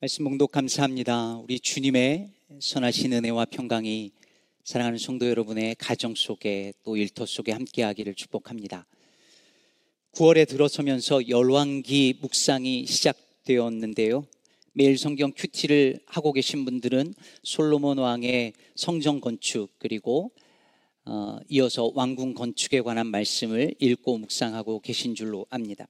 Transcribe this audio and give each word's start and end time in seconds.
말씀 0.00 0.22
봉독 0.22 0.52
감사합니다. 0.52 1.38
우리 1.38 1.58
주님의 1.58 2.30
선하신 2.60 3.14
은혜와 3.14 3.46
평강이 3.46 4.12
사랑하는 4.62 4.96
성도 4.96 5.28
여러분의 5.28 5.74
가정 5.76 6.14
속에 6.14 6.72
또 6.84 6.96
일터 6.96 7.26
속에 7.26 7.50
함께하기를 7.50 8.14
축복합니다. 8.14 8.86
9월에 10.12 10.46
들어서면서 10.46 11.28
열왕기 11.28 12.18
묵상이 12.20 12.86
시작되었는데요. 12.86 14.24
매일 14.72 14.96
성경 14.96 15.32
큐티를 15.36 15.98
하고 16.06 16.32
계신 16.32 16.64
분들은 16.64 17.12
솔로몬 17.42 17.98
왕의 17.98 18.52
성정 18.76 19.20
건축 19.20 19.70
그리고 19.78 20.30
어, 21.06 21.40
이어서 21.48 21.90
왕궁 21.92 22.34
건축에 22.34 22.82
관한 22.82 23.08
말씀을 23.08 23.74
읽고 23.80 24.18
묵상하고 24.18 24.78
계신 24.78 25.16
줄로 25.16 25.44
압니다. 25.50 25.88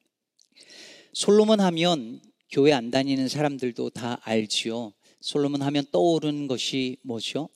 솔로몬 1.12 1.61
하면 1.61 2.22
교회 2.51 2.73
안 2.73 2.91
다니는 2.91 3.29
사람들도 3.29 3.91
다 3.91 4.21
알지요. 4.23 4.93
솔로몬 5.21 5.62
하면 5.62 5.84
떠오르는 5.93 6.47
것이 6.47 6.97
뭐죠? 7.02 7.51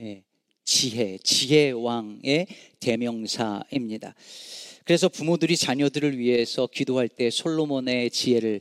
예, 0.00 0.22
지혜, 0.64 1.18
지혜 1.24 1.70
왕의 1.70 2.46
대명사입니다. 2.78 4.14
그래서 4.84 5.08
부모들이 5.08 5.56
자녀들을 5.56 6.18
위해서 6.18 6.66
기도할 6.66 7.08
때 7.08 7.30
솔로몬의 7.30 8.10
지혜를 8.10 8.60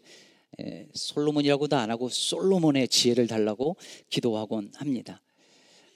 예, 0.62 0.88
솔로몬이라고도 0.94 1.76
안 1.76 1.91
하고 1.91 2.09
솔로몬의 2.09 2.88
지혜를 2.88 3.27
달라고 3.27 3.76
기도하곤 4.09 4.71
합니다. 4.76 5.21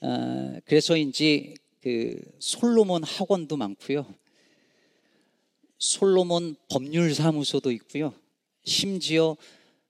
어, 0.00 0.58
그래서인지 0.64 1.54
그 1.80 2.20
솔로몬 2.38 3.02
학원도 3.02 3.56
많고요. 3.56 4.06
솔로몬 5.78 6.54
법률사무소도 6.70 7.72
있고요. 7.72 8.14
심지어 8.64 9.36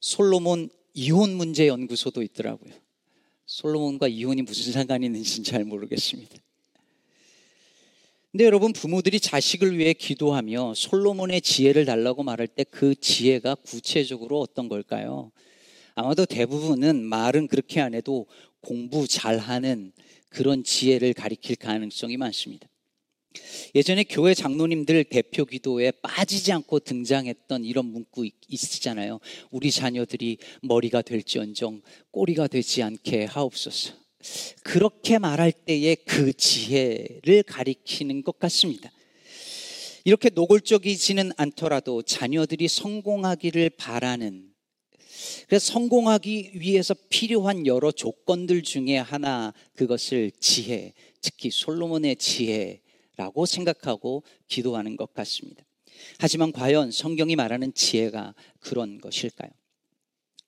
솔로몬 0.02 0.68
이혼 0.92 1.34
문제 1.34 1.68
연구소도 1.68 2.22
있더라고요. 2.22 2.74
솔로몬과 3.46 4.08
이혼이 4.08 4.42
무슨 4.42 4.72
상관이 4.72 5.06
있는지는 5.06 5.44
잘 5.44 5.64
모르겠습니다. 5.64 6.36
근데 8.32 8.44
여러분 8.44 8.72
부모들이 8.72 9.20
자식을 9.20 9.78
위해 9.78 9.92
기도하며 9.92 10.74
솔로몬의 10.74 11.40
지혜를 11.42 11.84
달라고 11.84 12.22
말할 12.22 12.48
때 12.48 12.64
그 12.64 12.94
지혜가 12.94 13.56
구체적으로 13.56 14.40
어떤 14.40 14.68
걸까요? 14.68 15.30
아마도 15.94 16.24
대부분은 16.26 17.04
말은 17.04 17.46
그렇게 17.46 17.80
안 17.80 17.94
해도 17.94 18.26
공부 18.60 19.06
잘하는 19.06 19.92
그런 20.30 20.64
지혜를 20.64 21.12
가리킬 21.12 21.56
가능성이 21.56 22.16
많습니다. 22.16 22.66
예전에 23.74 24.04
교회 24.04 24.34
장로님들 24.34 25.04
대표 25.04 25.44
기도에 25.44 25.90
빠지지 26.02 26.52
않고 26.52 26.80
등장했던 26.80 27.64
이런 27.64 27.86
문구 27.86 28.28
있으잖아요. 28.48 29.20
우리 29.50 29.70
자녀들이 29.70 30.38
머리가 30.62 31.02
될지언정 31.02 31.82
꼬리가 32.10 32.46
되지 32.46 32.82
않게 32.82 33.24
하옵소서. 33.24 33.94
그렇게 34.62 35.18
말할 35.18 35.52
때의 35.52 35.96
그 36.06 36.32
지혜를 36.32 37.42
가리키는 37.44 38.22
것 38.22 38.38
같습니다. 38.38 38.90
이렇게 40.04 40.30
노골적이지는 40.30 41.32
않더라도 41.36 42.02
자녀들이 42.02 42.68
성공하기를 42.68 43.70
바라는 43.70 44.52
그래서 45.46 45.72
성공하기 45.72 46.52
위해서 46.54 46.94
필요한 47.08 47.66
여러 47.66 47.92
조건들 47.92 48.62
중에 48.62 48.96
하나 48.96 49.52
그것을 49.74 50.32
지혜, 50.40 50.92
특히 51.20 51.50
솔로몬의 51.50 52.16
지혜 52.16 52.80
라고 53.22 53.46
생각하고 53.46 54.24
기도하는 54.48 54.96
것 54.96 55.14
같습니다. 55.14 55.62
하지만 56.18 56.50
과연 56.50 56.90
성경이 56.90 57.36
말하는 57.36 57.72
지혜가 57.72 58.34
그런 58.58 58.98
것일까요? 58.98 59.50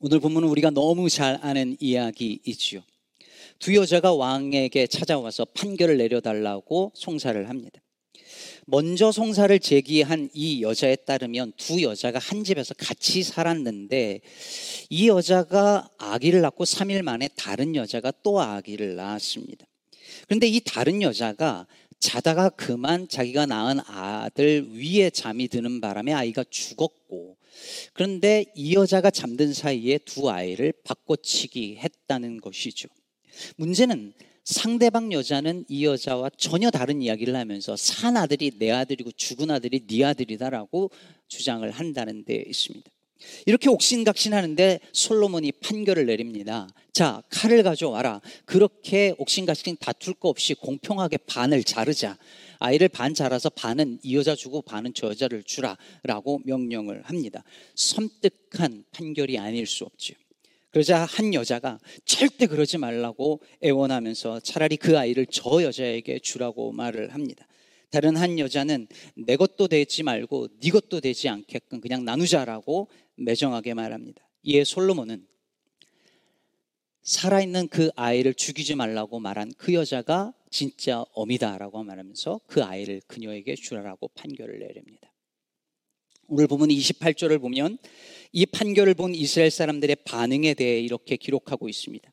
오늘 0.01 0.19
본문은 0.19 0.49
우리가 0.49 0.71
너무 0.71 1.09
잘 1.09 1.39
아는 1.41 1.77
이야기이지요. 1.79 2.83
두 3.61 3.77
여자가 3.77 4.13
왕에게 4.13 4.89
찾아와서 4.89 5.45
판결을 5.45 5.99
내려달라고 5.99 6.91
송사를 6.97 7.49
합니다. 7.49 7.81
먼저 8.67 9.13
송사를 9.13 9.57
제기한 9.61 10.29
이 10.33 10.63
여자에 10.63 10.97
따르면 10.97 11.53
두 11.57 11.81
여자가 11.81 12.19
한 12.19 12.43
집에서 12.43 12.75
같이 12.75 13.23
살았는데 13.23 14.21
이 14.91 15.09
여자가 15.09 15.91
아기를 15.99 16.41
낳고 16.41 16.65
3일 16.65 17.03
만에 17.03 17.29
다른 17.37 17.77
여자가 17.77 18.13
또 18.25 18.41
아기를 18.41 18.97
낳았습니다. 18.97 19.65
그런데 20.27 20.47
이 20.47 20.61
다른 20.61 21.03
여자가 21.03 21.67
자다가 22.05 22.51
그만 22.51 23.09
자기가 23.09 23.47
낳은 23.47 23.81
아들 23.87 24.69
위에 24.75 25.09
잠이 25.09 25.49
드는 25.49 25.81
바람에 25.81 26.13
아이가 26.13 26.45
죽었고 26.51 27.39
그런데 27.95 28.45
이 28.55 28.75
여자가 28.75 29.11
잠든 29.11 29.55
사이에 29.55 29.97
두 30.05 30.29
아이를 30.29 30.75
바꿔치기 30.85 31.79
했다는 31.79 32.43
것이죠. 32.43 32.89
문제는 33.57 34.13
상대방 34.45 35.13
여자는 35.13 35.65
이 35.69 35.87
여자와 35.87 36.29
전혀 36.37 36.71
다른 36.71 37.01
이야기를 37.01 37.35
하면서 37.35 37.75
산 37.75 38.19
아들이 38.19 38.51
내 38.59 38.71
아들이고 38.71 39.13
죽은 39.13 39.51
아들이 39.51 39.87
네 39.87 40.05
아들이다라고 40.05 40.91
주장을 41.29 41.69
한다는 41.71 42.27
데 42.27 42.45
있습니다. 42.47 42.91
이렇게 43.47 43.69
옥신각신하는데 43.69 44.81
솔로몬이 44.93 45.53
판결을 45.53 46.07
내립니다. 46.07 46.69
자, 46.93 47.23
칼을 47.31 47.63
가져와라. 47.63 48.21
그렇게 48.45 49.15
옥신각신 49.19 49.77
다툴 49.81 50.15
거 50.15 50.29
없이 50.29 50.55
공평하게 50.55 51.19
반을 51.27 51.65
자르자. 51.65 52.17
아이를 52.59 52.89
반 52.89 53.15
자라서 53.15 53.51
반은 53.51 53.99
이 54.03 54.17
여자 54.17 54.35
주고 54.35 54.63
반은 54.63 54.95
저 54.95 55.09
여자를 55.09 55.43
주라라고 55.43 56.41
명령을 56.45 57.03
합니다. 57.03 57.43
섬뜩한 57.75 58.85
판결이 58.93 59.39
아닐 59.39 59.67
수 59.67 59.85
없죠. 59.85 60.15
그러자 60.71 61.05
한 61.05 61.35
여자가 61.35 61.79
절대 62.05 62.47
그러지 62.47 62.79
말라고 62.79 63.41
애원하면서 63.63 64.41
차라리 64.41 64.77
그 64.77 64.99
아이를 64.99 65.27
저 65.27 65.63
여자에게 65.63 66.19
주라고 66.19 66.73
말을 66.73 67.15
합니다. 67.15 67.47
다른 67.91 68.17
한 68.17 68.41
여자는 68.41 68.89
내 69.15 69.37
것도 69.37 69.69
되지 69.69 70.03
말고 70.03 70.49
네 70.59 70.71
것도 70.71 71.01
되지 71.01 71.29
않게끔 71.29 71.81
그냥 71.81 72.05
나누자라고 72.05 72.89
매정하게 73.17 73.75
말합니다. 73.75 74.27
이에 74.43 74.65
솔로몬은 74.65 75.27
살아있는 77.03 77.69
그 77.69 77.91
아이를 77.97 78.35
죽이지 78.35 78.77
말라고 78.77 79.21
말한 79.21 79.53
그 79.59 79.75
여자가 79.75 80.33
진짜 80.51 81.05
어미다라고 81.13 81.85
말하면서 81.85 82.41
그 82.47 82.63
아이를 82.63 83.03
그녀에게 83.07 83.57
주라라고 83.57 84.09
판결을 84.09 84.59
내립니다. 84.59 85.13
오늘 86.29 86.47
보면 86.47 86.69
28절을 86.69 87.41
보면 87.41 87.77
이 88.33 88.47
판결을 88.47 88.95
본 88.95 89.15
이스라엘 89.15 89.51
사람들의 89.51 89.97
반응에 90.05 90.55
대해 90.55 90.81
이렇게 90.81 91.17
기록하고 91.17 91.69
있습니다. 91.69 92.11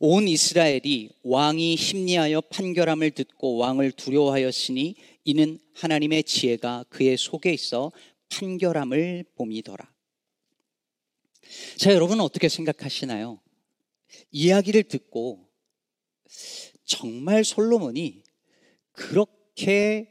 온 0.00 0.26
이스라엘이 0.26 1.10
왕이 1.22 1.76
심리하여 1.76 2.40
판결함을 2.40 3.12
듣고 3.12 3.56
왕을 3.56 3.92
두려워하였으니 3.92 4.96
이는 5.24 5.58
하나님의 5.74 6.24
지혜가 6.24 6.86
그의 6.88 7.16
속에 7.16 7.52
있어 7.52 7.92
판결함을 8.30 9.24
봄이더라. 9.36 9.93
자, 11.76 11.92
여러분은 11.92 12.22
어떻게 12.22 12.48
생각하시나요? 12.48 13.40
이야기를 14.30 14.84
듣고 14.84 15.48
정말 16.84 17.44
솔로몬이 17.44 18.22
그렇게 18.92 20.10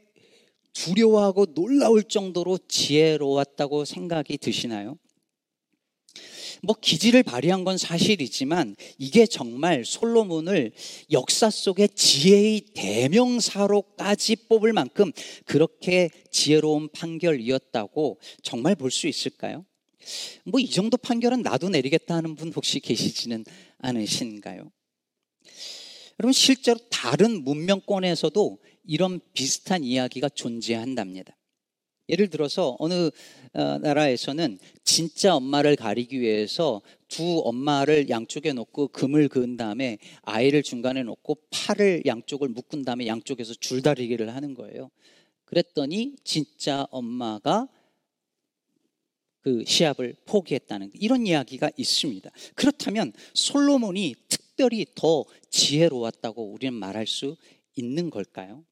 두려워하고 0.72 1.46
놀라울 1.54 2.02
정도로 2.04 2.58
지혜로웠다고 2.68 3.84
생각이 3.84 4.38
드시나요? 4.38 4.98
뭐 6.62 6.74
기지를 6.80 7.22
발휘한 7.22 7.64
건 7.64 7.76
사실이지만 7.76 8.74
이게 8.98 9.26
정말 9.26 9.84
솔로몬을 9.84 10.72
역사 11.12 11.50
속의 11.50 11.90
지혜의 11.90 12.60
대명사로까지 12.74 14.36
뽑을 14.48 14.72
만큼 14.72 15.12
그렇게 15.44 16.08
지혜로운 16.30 16.88
판결이었다고 16.90 18.18
정말 18.42 18.74
볼 18.74 18.90
수 18.90 19.08
있을까요? 19.08 19.66
뭐 20.44 20.60
이 20.60 20.70
정도 20.70 20.96
판결은 20.96 21.42
나도 21.42 21.68
내리겠다 21.68 22.16
하는 22.16 22.34
분 22.34 22.52
혹시 22.52 22.80
계시지는 22.80 23.44
않으신가요? 23.78 24.70
여러분 26.20 26.32
실제로 26.32 26.78
다른 26.90 27.42
문명권에서도 27.44 28.58
이런 28.84 29.20
비슷한 29.32 29.82
이야기가 29.84 30.28
존재한답니다. 30.30 31.36
예를 32.08 32.28
들어서 32.28 32.76
어느 32.78 33.10
어, 33.54 33.78
나라에서는 33.78 34.58
진짜 34.84 35.34
엄마를 35.34 35.74
가리기 35.76 36.20
위해서 36.20 36.82
두 37.08 37.40
엄마를 37.44 38.08
양쪽에 38.10 38.52
놓고 38.52 38.88
금을 38.88 39.28
그은 39.28 39.56
다음에 39.56 39.98
아이를 40.22 40.62
중간에 40.62 41.02
놓고 41.02 41.38
팔을 41.50 42.02
양쪽을 42.04 42.48
묶은 42.48 42.84
다음에 42.84 43.06
양쪽에서 43.06 43.54
줄다리기를 43.54 44.34
하는 44.34 44.54
거예요. 44.54 44.90
그랬더니 45.44 46.16
진짜 46.24 46.86
엄마가 46.90 47.68
그 49.44 49.62
시합을 49.66 50.16
포기했다는 50.24 50.90
이런 50.94 51.26
이야기가 51.26 51.70
있습니다. 51.76 52.30
그렇다면 52.54 53.12
솔로몬이 53.34 54.14
특별히 54.26 54.86
더 54.94 55.26
지혜로웠다고 55.50 56.50
우리는 56.50 56.72
말할 56.72 57.06
수 57.06 57.36
있는 57.76 58.08
걸까요? 58.08 58.64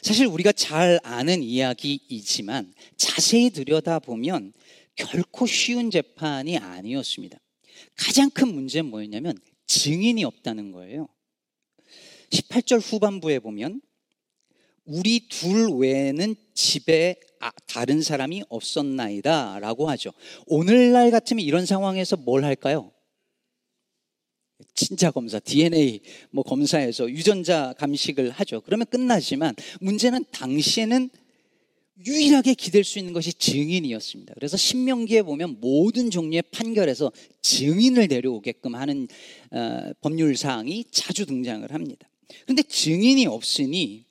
사실 0.00 0.26
우리가 0.26 0.52
잘 0.52 0.98
아는 1.02 1.42
이야기이지만 1.42 2.72
자세히 2.96 3.50
들여다보면 3.50 4.54
결코 4.94 5.44
쉬운 5.44 5.90
재판이 5.90 6.56
아니었습니다. 6.56 7.38
가장 7.96 8.30
큰 8.30 8.54
문제는 8.54 8.88
뭐였냐면 8.88 9.36
증인이 9.66 10.24
없다는 10.24 10.72
거예요. 10.72 11.08
18절 12.30 12.80
후반부에 12.80 13.40
보면 13.40 13.82
우리 14.84 15.28
둘 15.28 15.70
외에는 15.70 16.34
집에 16.54 17.16
아, 17.40 17.50
다른 17.66 18.02
사람이 18.02 18.44
없었나이다 18.48 19.58
라고 19.60 19.88
하죠. 19.90 20.12
오늘날 20.46 21.10
같으면 21.10 21.44
이런 21.44 21.66
상황에서 21.66 22.16
뭘 22.16 22.44
할까요? 22.44 22.92
친자 24.74 25.10
검사, 25.10 25.40
DNA 25.40 26.00
뭐 26.30 26.44
검사에서 26.44 27.10
유전자 27.10 27.74
감식을 27.78 28.30
하죠. 28.30 28.60
그러면 28.60 28.86
끝나지만 28.86 29.54
문제는 29.80 30.24
당시에는 30.30 31.10
유일하게 32.06 32.54
기댈 32.54 32.84
수 32.84 32.98
있는 32.98 33.12
것이 33.12 33.32
증인이었습니다. 33.32 34.34
그래서 34.34 34.56
신명기에 34.56 35.22
보면 35.22 35.58
모든 35.60 36.10
종류의 36.10 36.42
판결에서 36.50 37.12
증인을 37.42 38.08
데려오게끔 38.08 38.74
하는 38.74 39.08
어, 39.50 39.92
법률 40.00 40.36
사항이 40.36 40.86
자주 40.90 41.26
등장을 41.26 41.70
합니다. 41.72 42.08
그런데 42.44 42.62
증인이 42.62 43.26
없으니 43.26 44.04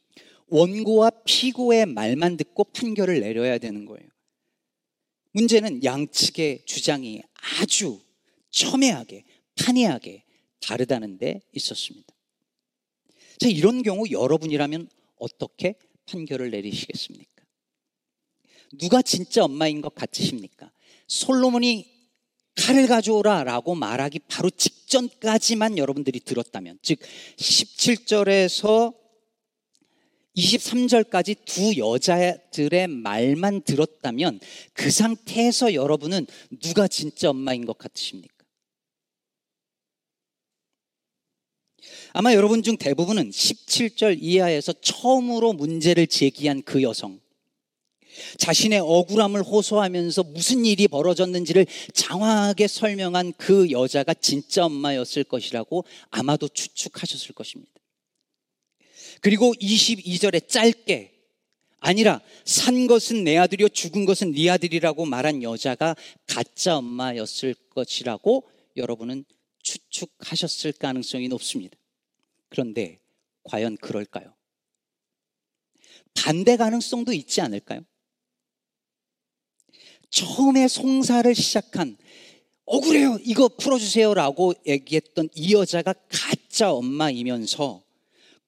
원고와 0.52 1.12
피고의 1.26 1.86
말만 1.88 2.38
듣고 2.38 2.66
판결을 2.66 3.22
내려야 3.22 3.58
되는 3.58 3.86
거예요. 3.86 4.08
문제는 5.32 5.84
양측의 5.84 6.66
주장이 6.66 7.22
아주 7.60 8.02
첨예하게 8.52 9.24
판이하게 9.56 10.26
다르다는 10.60 11.18
데 11.18 11.42
있었습니다. 11.54 12.14
자, 13.40 13.48
이런 13.48 13.82
경우 13.82 14.04
여러분이라면 14.12 14.90
어떻게 15.18 15.76
판결을 16.06 16.52
내리시겠습니까? 16.52 17.32
누가 18.78 19.02
진짜 19.02 19.46
엄마인 19.46 19.82
것 19.82 19.96
같으십니까? 19.96 20.70
솔로몬이 21.08 21.90
칼을 22.56 22.88
가져오라 22.88 23.46
라고 23.46 23.74
말하기 23.74 24.20
바로 24.28 24.50
직전까지만 24.50 25.78
여러분들이 25.78 26.20
들었다면, 26.20 26.80
즉, 26.82 27.00
17절에서 27.38 29.01
23절까지 30.36 31.38
두 31.46 31.78
여자들의 31.78 32.88
말만 32.88 33.62
들었다면 33.62 34.40
그 34.74 34.90
상태에서 34.90 35.74
여러분은 35.74 36.28
누가 36.62 36.88
진짜 36.88 37.30
엄마인 37.30 37.66
것 37.66 37.78
같으십니까? 37.78 38.34
아마 42.14 42.34
여러분 42.34 42.62
중 42.64 42.78
대부분은 42.78 43.30
17절 43.30 44.18
이하에서 44.22 44.74
처음으로 44.74 45.54
문제를 45.54 46.08
제기한 46.08 46.62
그 46.64 46.82
여성, 46.82 47.20
자신의 48.38 48.80
억울함을 48.80 49.42
호소하면서 49.44 50.24
무슨 50.24 50.66
일이 50.66 50.88
벌어졌는지를 50.88 51.66
장황하게 51.94 52.68
설명한 52.68 53.34
그 53.38 53.72
여자가 53.72 54.14
진짜 54.14 54.66
엄마였을 54.66 55.24
것이라고 55.24 55.86
아마도 56.10 56.48
추측하셨을 56.48 57.34
것입니다. 57.34 57.81
그리고 59.22 59.54
22절에 59.54 60.48
짧게 60.48 61.12
아니라 61.80 62.22
산 62.46 62.88
것은 62.88 63.24
내 63.24 63.38
아들이요 63.38 63.70
죽은 63.70 64.06
것은 64.06 64.34
네 64.34 64.50
아들이라고 64.50 65.06
말한 65.06 65.42
여자가 65.42 65.96
가짜 66.28 66.78
엄마였을 66.78 67.56
것이라고 67.70 68.48
여러분은 68.78 69.26
추측하셨을 69.64 70.74
가능성이 70.74 71.28
높습니다. 71.28 71.78
그런데 72.50 73.00
과연 73.44 73.78
그럴까요? 73.78 74.34
반대 76.14 76.58
가능성도 76.58 77.14
있지 77.14 77.42
않을까요? 77.42 77.82
처음에 80.10 80.68
송사를 80.68 81.34
시작한 81.34 81.98
억울해요. 82.66 83.18
이거 83.24 83.48
풀어주세요라고 83.48 84.54
얘기했던 84.68 85.30
이 85.36 85.54
여자가 85.54 85.94
가짜 86.10 86.72
엄마이면서 86.72 87.82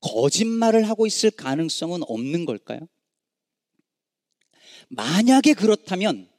거짓말을 0.03 0.87
하고 0.89 1.07
있을 1.07 1.31
가능성은 1.31 2.01
없는 2.07 2.45
걸까요? 2.45 2.87
만약에 4.89 5.53
그렇다면 5.53 6.29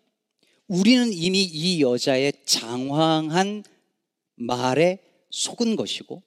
우리는 0.69 1.13
이미 1.13 1.43
이 1.43 1.81
여자의 1.81 2.33
장황한 2.45 3.65
말에 4.37 4.99
속은 5.31 5.77
것이고 5.77 6.23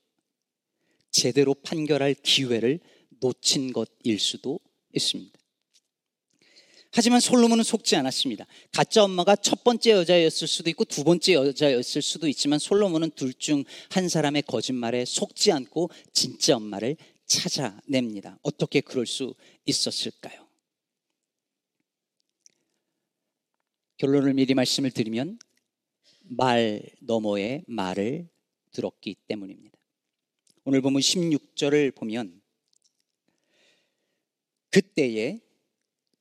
제대로 1.12 1.54
판결할 1.54 2.16
기회를 2.16 2.80
놓친 3.19 3.72
것일 3.72 4.19
수도 4.19 4.60
있습니다. 4.94 5.38
하지만 6.92 7.19
솔로몬은 7.19 7.63
속지 7.63 7.95
않았습니다. 7.95 8.48
가짜 8.72 9.04
엄마가 9.04 9.36
첫 9.36 9.63
번째 9.63 9.92
여자였을 9.92 10.48
수도 10.48 10.69
있고 10.72 10.86
두 10.86 11.04
번째 11.04 11.33
여자였을 11.33 12.01
수도 12.01 12.28
있지만 12.28 12.57
솔로몬은 12.60 13.12
둘 13.12 13.33
중 13.33 13.63
한 13.92 14.10
사람의 14.10 14.44
거짓말에 14.44 15.06
속지 15.06 15.51
않고 15.51 15.90
진짜 16.12 16.56
엄마를 16.56 16.98
찾아냅니다. 17.27 18.39
어떻게 18.41 18.81
그럴 18.81 19.06
수 19.06 19.35
있었을까요? 19.65 20.47
결론을 23.97 24.33
미리 24.33 24.53
말씀을 24.53 24.91
드리면 24.91 25.39
말 26.24 26.81
너머의 27.01 27.65
말을 27.68 28.29
들었기 28.71 29.15
때문입니다. 29.27 29.77
오늘 30.63 30.81
보면 30.81 31.01
16절을 31.01 31.95
보면 31.95 32.41
그때에 34.69 35.39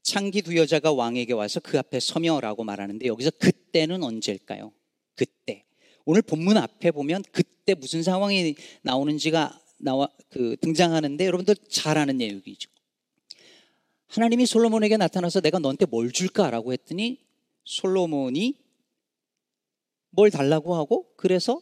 창기 0.02 0.42
두 0.42 0.56
여자가 0.56 0.92
왕에게 0.92 1.32
와서 1.32 1.60
그 1.60 1.78
앞에 1.78 1.98
서며라고 1.98 2.62
말하는데 2.62 3.06
여기서 3.06 3.30
그때는 3.32 4.02
언제일까요? 4.04 4.72
그때. 5.16 5.64
오늘 6.04 6.22
본문 6.22 6.56
앞에 6.56 6.92
보면 6.92 7.24
그때 7.32 7.74
무슨 7.74 8.04
상황이 8.04 8.54
나오는지가 8.82 9.60
나와 9.78 10.08
그 10.30 10.56
등장하는데 10.60 11.24
여러분들 11.24 11.56
잘 11.68 11.98
아는 11.98 12.16
내용이죠. 12.16 12.70
하나님이 14.08 14.46
솔로몬에게 14.46 14.96
나타나서 14.96 15.40
내가 15.40 15.58
너한테 15.58 15.86
뭘 15.86 16.12
줄까라고 16.12 16.72
했더니 16.72 17.20
솔로몬이 17.64 18.54
뭘 20.10 20.30
달라고 20.30 20.74
하고 20.76 21.12
그래서 21.16 21.60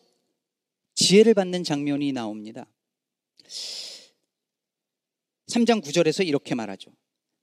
지혜를 0.94 1.34
받는 1.34 1.64
장면이 1.64 2.12
나옵니다. 2.12 2.66
3장 5.49 5.82
9절에서 5.82 6.26
이렇게 6.26 6.55
말하죠. 6.55 6.93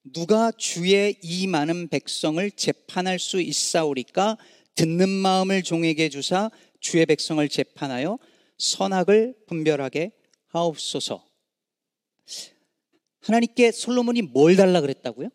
누가 0.04 0.52
주의 0.52 1.18
이 1.22 1.48
많은 1.48 1.90
백성을 1.90 2.50
재판할 2.52 3.20
수 3.20 3.42
있사오리까 3.42 4.38
듣는 4.76 5.10
마음을 5.10 5.62
종에게 5.64 6.10
주사 6.10 6.50
주의 6.80 7.06
백성을 7.06 7.48
재판하여 7.48 8.18
선악을 8.58 9.36
분별하게 9.48 10.12
하옵소서. 10.52 11.24
하나님께 13.22 13.72
솔로몬이 13.72 14.22
뭘 14.22 14.56
달라 14.56 14.82
그랬다고요? 14.82 15.30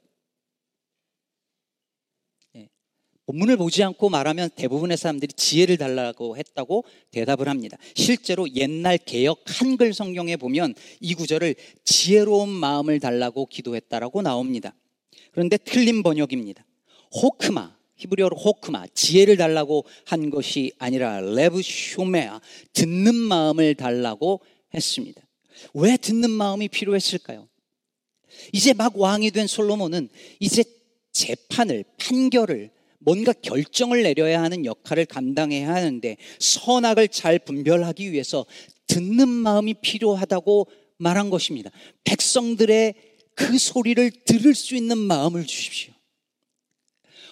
본문을 3.27 3.57
보지 3.57 3.83
않고 3.83 4.09
말하면 4.09 4.51
대부분의 4.55 4.97
사람들이 4.97 5.33
지혜를 5.33 5.79
달라고 5.79 6.37
했다고 6.37 6.85
대답을 7.11 7.49
합니다. 7.49 7.77
실제로 7.95 8.49
옛날 8.55 8.99
개혁 8.99 9.43
한글 9.47 9.93
성경에 9.93 10.37
보면 10.37 10.75
이 11.01 11.15
구절을 11.15 11.57
지혜로운 11.85 12.49
마음을 12.49 13.01
달라고 13.01 13.47
기도했다라고 13.47 14.23
나옵니다. 14.23 14.75
그런데 15.33 15.57
틀린 15.57 16.05
번역입니다. 16.05 16.65
호크마, 17.21 17.77
히브리어로 17.97 18.37
호크마, 18.37 18.87
지혜를 18.95 19.37
달라고 19.37 19.85
한 20.05 20.31
것이 20.31 20.73
아니라 20.79 21.21
레브 21.21 21.63
쇼메아, 21.63 22.41
듣는 22.75 23.15
마음을 23.15 23.75
달라고 23.75 24.41
했습니다. 24.75 25.23
왜 25.75 25.97
듣는 25.97 26.31
마음이 26.31 26.69
필요했을까요? 26.69 27.49
이제 28.53 28.73
막 28.73 28.99
왕이 28.99 29.31
된 29.31 29.47
솔로몬은 29.47 30.09
이제 30.41 30.65
재판을, 31.13 31.85
판결을 31.99 32.71
뭔가 32.99 33.33
결정을 33.33 34.03
내려야 34.03 34.43
하는 34.43 34.65
역할을 34.65 35.07
감당해야 35.07 35.73
하는데 35.73 36.17
선악을 36.41 37.09
잘 37.09 37.39
분별하기 37.39 38.13
위해서 38.13 38.45
듣는 38.87 39.29
마음이 39.29 39.75
필요하다고 39.75 40.67
말한 40.99 41.31
것입니다. 41.31 41.71
백성들의 42.05 42.95
그 43.35 43.59
소리를 43.59 44.11
들을 44.25 44.55
수 44.55 44.75
있는 44.75 44.99
마음을 44.99 45.47
주십시오. 45.47 45.93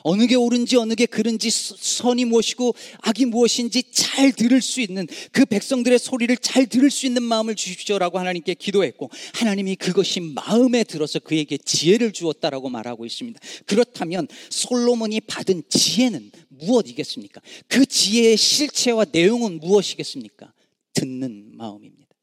어느 0.07 0.27
게 0.27 0.35
옳은지 0.35 0.77
어느 0.77 0.95
게 0.95 1.07
그른지 1.07 1.49
선이 1.51 2.27
무엇이고 2.27 2.75
악이 3.01 3.25
무엇인지 3.25 3.85
잘 3.91 4.33
들을 4.33 4.61
수 4.61 4.83
있는 4.83 5.07
그 5.33 5.47
백성들의 5.47 5.99
소리를 5.99 6.37
잘 6.37 6.67
들을 6.67 6.91
수 6.91 7.07
있는 7.07 7.23
마음을 7.23 7.55
주십시오라고 7.55 8.19
하나님께 8.19 8.53
기도했고 8.53 9.11
하나님이 9.33 9.77
그것이 9.77 10.21
마음에 10.21 10.85
들어서 10.85 11.19
그에게 11.19 11.57
지혜를 11.57 12.13
주었다라고 12.13 12.69
말하고 12.69 13.07
있습니다. 13.07 13.41
그렇다면 13.65 14.29
솔로몬이 14.51 15.23
받은 15.23 15.63
지혜는 15.71 16.31
무엇이겠습니까? 16.49 17.41
그 17.67 17.87
지혜의 17.87 18.37
실체와 18.37 19.07
내용은 19.11 19.59
무엇이겠습니까? 19.59 20.53
듣는 20.93 21.57
마음입니다. 21.57 22.15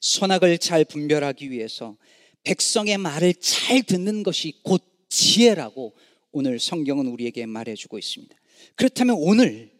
선악을 0.00 0.56
잘 0.56 0.86
분별하기 0.86 1.50
위해서 1.50 1.98
백성의 2.44 2.96
말을 2.96 3.34
잘 3.34 3.82
듣는 3.82 4.22
것이 4.22 4.54
곧 4.62 4.89
지혜라고 5.10 5.94
오늘 6.32 6.58
성경은 6.58 7.06
우리에게 7.08 7.44
말해주고 7.46 7.98
있습니다. 7.98 8.34
그렇다면 8.76 9.16
오늘 9.18 9.70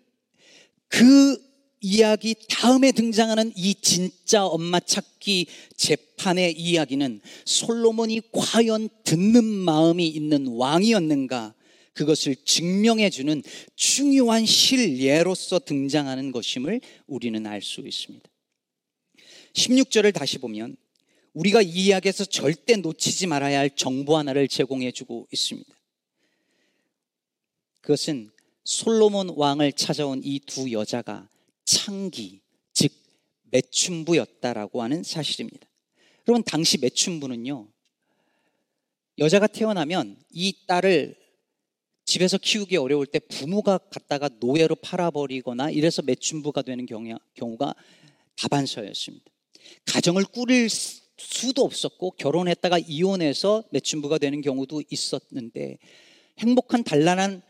그 0.89 1.39
이야기 1.81 2.35
다음에 2.49 2.93
등장하는 2.93 3.53
이 3.57 3.75
진짜 3.75 4.45
엄마 4.45 4.81
찾기 4.81 5.47
재판의 5.77 6.53
이야기는 6.59 7.21
솔로몬이 7.47 8.21
과연 8.33 8.91
듣는 9.05 9.45
마음이 9.45 10.07
있는 10.07 10.47
왕이었는가 10.49 11.55
그것을 11.95 12.37
증명해 12.45 13.11
주는 13.11 13.43
중요한 13.77 14.45
실예로서 14.45 15.59
등장하는 15.61 16.33
것임을 16.33 16.81
우리는 17.07 17.47
알 17.47 17.63
수 17.63 17.81
있습니다. 17.81 18.29
16절을 19.55 20.15
다시 20.15 20.39
보면 20.39 20.77
우리가 21.35 21.63
이 21.63 21.87
이야기에서 21.87 22.25
절대 22.25 22.77
놓치지 22.77 23.27
말아야 23.27 23.61
할 23.61 23.71
정보 23.71 24.17
하나를 24.17 24.49
제공해 24.49 24.91
주고 24.91 25.29
있습니다. 25.33 25.73
그것은 27.81 28.31
솔로몬 28.65 29.31
왕을 29.31 29.73
찾아온 29.73 30.21
이 30.25 30.41
두 30.41 30.71
여자가 30.71 31.29
창기, 31.65 32.41
즉 32.73 32.93
매춘부였다라고 33.45 34.83
하는 34.83 35.03
사실입니다. 35.03 35.69
여러분 36.29 36.43
당시 36.45 36.79
매춘부는요. 36.79 37.69
여자가 39.19 39.47
태어나면 39.47 40.17
이 40.31 40.67
딸을 40.67 41.17
집에서 42.05 42.39
키우기 42.39 42.77
어려울 42.77 43.07
때 43.07 43.19
부모가 43.19 43.79
갖다가 43.79 44.29
노예로 44.41 44.75
팔아버리거나 44.77 45.71
이래서 45.71 46.03
매춘부가 46.03 46.63
되는 46.63 46.87
경우가 46.87 47.75
다반사였습니다. 48.37 49.27
가정을 49.87 50.25
꾸릴 50.25 50.69
수도 51.21 51.63
없었고 51.65 52.13
결혼했다가 52.13 52.79
이혼해서 52.79 53.65
매춘부가 53.71 54.19
되는 54.19 54.41
경우도 54.41 54.83
있었는데 54.91 55.79
행복한 56.39 56.83
단란한 56.83 57.43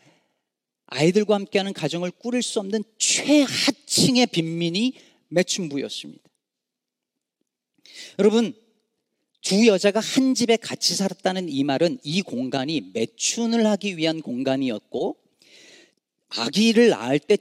아이들과 0.87 1.37
함께하는 1.37 1.73
가정을 1.73 2.11
꾸릴 2.11 2.43
수 2.43 2.59
없는 2.59 2.83
최하층의 2.99 4.27
빈민이 4.27 4.95
매춘부였습니다. 5.29 6.23
여러분, 8.19 8.55
두 9.41 9.67
여자가 9.67 10.01
한 10.01 10.35
집에 10.35 10.57
같이 10.57 10.97
살았다는 10.97 11.49
이 11.49 11.63
말은 11.63 11.99
이 12.03 12.23
공간이 12.23 12.91
매춘을 12.93 13.67
하기 13.67 13.97
위한 13.97 14.21
공간이었고, 14.21 15.17
아기를 16.29 16.89
낳을 16.91 17.21
때 17.21 17.37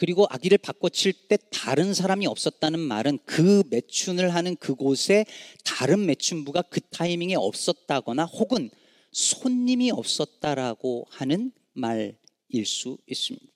그리고 0.00 0.26
아기를 0.30 0.58
바꿔칠 0.58 1.12
때 1.28 1.36
다른 1.50 1.92
사람이 1.92 2.26
없었다는 2.26 2.80
말은 2.80 3.18
그 3.26 3.62
매춘을 3.68 4.34
하는 4.34 4.56
그곳에 4.56 5.26
다른 5.62 6.06
매춘부가 6.06 6.62
그 6.62 6.80
타이밍에 6.80 7.34
없었다거나 7.36 8.24
혹은 8.24 8.70
손님이 9.12 9.90
없었다라고 9.90 11.06
하는 11.10 11.52
말 11.74 12.20
일 12.52 12.66
수 12.66 12.98
있습니다. 13.06 13.46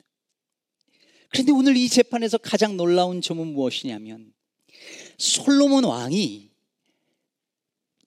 그런데 1.28 1.52
오늘 1.52 1.76
이 1.76 1.88
재판에서 1.88 2.38
가장 2.38 2.76
놀라운 2.76 3.20
점은 3.20 3.48
무엇이냐면 3.48 4.32
솔로몬 5.18 5.84
왕이 5.84 6.50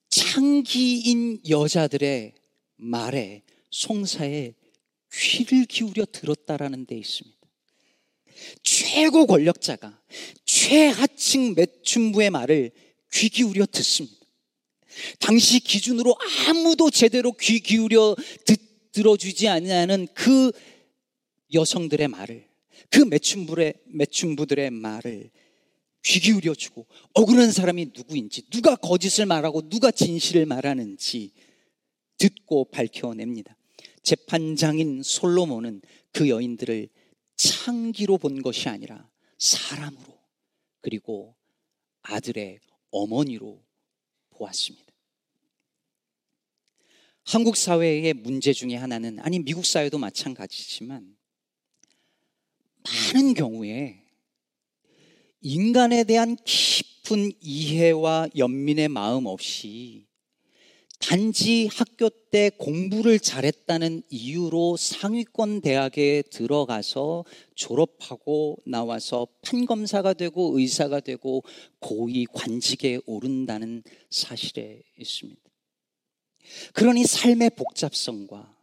창기인 0.10 1.42
여자들의 1.50 2.34
말에 2.78 3.44
송사에 3.70 4.54
귀를 5.14 5.66
기울여 5.66 6.06
들었다라는 6.06 6.86
데 6.86 6.98
있습니다. 6.98 7.37
최고 8.64 9.26
권력자가 9.26 10.00
최하층 10.46 11.54
매춘부의 11.56 12.30
말을 12.30 12.72
귀 13.14 13.30
기울여 13.30 13.66
듣습니다. 13.68 14.18
당시 15.20 15.60
기준으로 15.60 16.16
아무도 16.48 16.90
제대로 16.90 17.32
귀 17.34 17.60
기울여 17.60 18.16
듣, 18.46 18.92
들어주지 18.92 19.48
않는 19.48 20.08
그 20.14 20.52
여성들의 21.54 22.08
말을 22.08 22.48
그 22.90 23.02
매춘부의 23.02 23.74
매춘부들의 23.86 24.72
말을 24.72 25.30
귀 26.04 26.20
기울여 26.20 26.56
주고 26.56 26.88
억울한 27.14 27.52
사람이 27.52 27.92
누구인지 27.96 28.50
누가 28.50 28.76
거짓을 28.76 29.26
말하고 29.26 29.70
누가 29.70 29.92
진실을 29.92 30.46
말하는지 30.46 31.32
듣고 32.18 32.66
밝혀냅니다. 32.66 33.56
재판장인 34.02 35.04
솔로몬은 35.04 35.82
그 36.14 36.30
여인들을 36.30 36.90
창기로 37.38 38.18
본 38.18 38.42
것이 38.42 38.68
아니라 38.68 39.10
사람으로 39.38 40.20
그리고 40.82 41.36
아들의 42.02 42.60
어머니로 42.92 43.64
보았습니다. 44.32 44.86
한국 47.24 47.58
사회의 47.58 48.14
문제 48.14 48.54
중에 48.54 48.76
하나는 48.76 49.20
아니 49.20 49.40
미국 49.40 49.66
사회도 49.66 49.98
마찬가지지만 49.98 51.18
많은 53.14 53.34
경우에 53.34 54.02
인간에 55.42 56.04
대한 56.06 56.38
깊은 56.46 57.34
이해와 57.42 58.30
연민의 58.36 58.88
마음 58.88 59.26
없이 59.26 60.07
단지 61.00 61.68
학교 61.68 62.10
때 62.10 62.50
공부를 62.58 63.20
잘했다는 63.20 64.04
이유로 64.10 64.78
상위권 64.78 65.62
대학에 65.62 66.24
들어가서 66.32 67.24
졸업하고 67.56 68.58
나와서 68.66 69.28
판검사가 69.44 70.14
되고 70.14 70.58
의사가 70.58 71.00
되고 71.00 71.44
고위 71.80 72.26
관직에 72.26 73.00
오른다는 73.06 73.84
사실에 74.10 74.82
있습니다. 75.00 75.42
그러니 76.74 77.06
삶의 77.06 77.52
복잡성과 77.52 78.56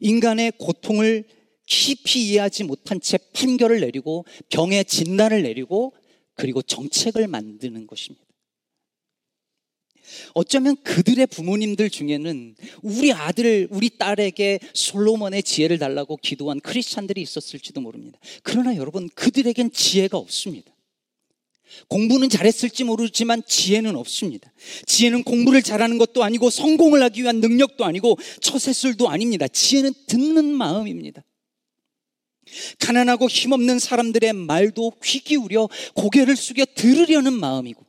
인간의 0.00 0.52
고통을 0.58 1.24
깊이 1.66 2.28
이해하지 2.28 2.64
못한 2.64 3.00
채 3.00 3.18
판결을 3.32 3.80
내리고 3.80 4.24
병의 4.50 4.84
진단을 4.84 5.42
내리고 5.42 5.94
그리고 6.34 6.62
정책을 6.62 7.28
만드는 7.28 7.86
것입니다. 7.86 8.23
어쩌면 10.34 10.76
그들의 10.82 11.26
부모님들 11.28 11.90
중에는 11.90 12.56
우리 12.82 13.12
아들, 13.12 13.68
우리 13.70 13.90
딸에게 13.90 14.60
솔로몬의 14.72 15.42
지혜를 15.42 15.78
달라고 15.78 16.16
기도한 16.16 16.60
크리스찬들이 16.60 17.22
있었을지도 17.22 17.80
모릅니다. 17.80 18.18
그러나 18.42 18.76
여러분, 18.76 19.08
그들에겐 19.14 19.72
지혜가 19.72 20.18
없습니다. 20.18 20.74
공부는 21.88 22.28
잘했을지 22.28 22.84
모르지만 22.84 23.42
지혜는 23.46 23.96
없습니다. 23.96 24.52
지혜는 24.86 25.24
공부를 25.24 25.62
잘하는 25.62 25.98
것도 25.98 26.22
아니고 26.22 26.50
성공을 26.50 27.02
하기 27.02 27.22
위한 27.22 27.40
능력도 27.40 27.84
아니고 27.84 28.16
처세술도 28.40 29.08
아닙니다. 29.08 29.48
지혜는 29.48 29.92
듣는 30.06 30.44
마음입니다. 30.44 31.24
가난하고 32.78 33.28
힘없는 33.28 33.78
사람들의 33.78 34.32
말도 34.34 34.92
귀 35.02 35.20
기울여 35.20 35.68
고개를 35.94 36.36
숙여 36.36 36.64
들으려는 36.74 37.32
마음이고 37.32 37.84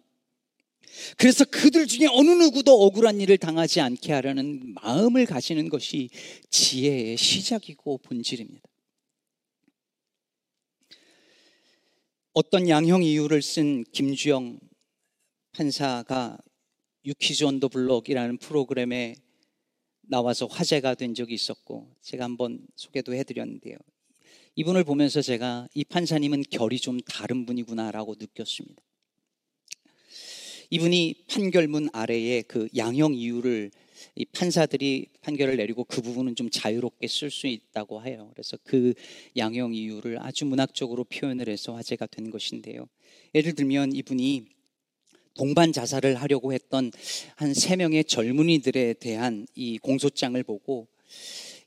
그래서 1.17 1.45
그들 1.45 1.87
중에 1.87 2.07
어느 2.11 2.29
누구도 2.31 2.73
억울한 2.85 3.21
일을 3.21 3.37
당하지 3.37 3.81
않게 3.81 4.13
하려는 4.13 4.73
마음을 4.81 5.25
가지는 5.25 5.69
것이 5.69 6.09
지혜의 6.49 7.17
시작이고 7.17 7.99
본질입니다. 7.99 8.67
어떤 12.33 12.67
양형 12.67 13.03
이유를 13.03 13.41
쓴 13.41 13.83
김주영 13.91 14.59
판사가 15.53 16.37
유키즈 17.05 17.45
온더 17.45 17.69
블록이라는 17.69 18.37
프로그램에 18.37 19.15
나와서 20.01 20.45
화제가 20.45 20.95
된 20.95 21.13
적이 21.13 21.35
있었고 21.35 21.95
제가 22.01 22.25
한번 22.25 22.59
소개도 22.75 23.13
해드렸는데요. 23.13 23.77
이분을 24.55 24.83
보면서 24.83 25.21
제가 25.21 25.67
이 25.73 25.83
판사님은 25.83 26.43
결이 26.49 26.79
좀 26.79 26.99
다른 27.01 27.45
분이구나라고 27.45 28.15
느꼈습니다. 28.19 28.81
이분이 30.69 31.15
판결문 31.27 31.89
아래에 31.93 32.43
그 32.43 32.67
양형 32.75 33.13
이유를 33.15 33.71
이 34.15 34.25
판사들이 34.25 35.07
판결을 35.21 35.57
내리고 35.57 35.83
그 35.83 36.01
부분은 36.01 36.35
좀 36.35 36.49
자유롭게 36.49 37.07
쓸 37.07 37.29
수 37.31 37.47
있다고 37.47 38.03
해요. 38.03 38.29
그래서 38.33 38.57
그 38.63 38.93
양형 39.35 39.73
이유를 39.73 40.21
아주 40.21 40.45
문학적으로 40.45 41.03
표현을 41.05 41.49
해서 41.49 41.75
화제가 41.75 42.07
된 42.07 42.29
것인데요. 42.31 42.87
예를 43.33 43.53
들면 43.53 43.93
이분이 43.93 44.45
동반 45.33 45.73
자살을 45.73 46.15
하려고 46.15 46.53
했던 46.53 46.91
한 47.35 47.53
세 47.53 47.75
명의 47.75 48.03
젊은이들에 48.03 48.93
대한 48.93 49.47
이 49.55 49.77
공소장을 49.77 50.41
보고 50.43 50.87